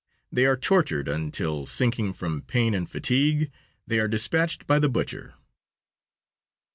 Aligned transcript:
They 0.31 0.47
are 0.47 0.57
tortured 0.57 1.07
until, 1.07 1.67
sinking 1.67 2.13
from 2.13 2.41
pain 2.41 2.73
and 2.73 2.89
fatigue, 2.89 3.51
they 3.85 3.99
are 3.99 4.07
dispatched 4.07 4.65
by 4.65 4.79
the 4.79 4.89
butcher. 4.89 5.35